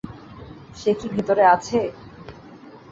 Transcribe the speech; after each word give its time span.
সে 0.77 0.91
কি 0.99 1.07
ভেতরে 1.13 1.43
আছে? 1.55 1.79